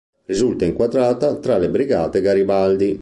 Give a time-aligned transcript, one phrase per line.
[0.25, 2.99] Risulta inquadrata tra le Brigate Garibaldi.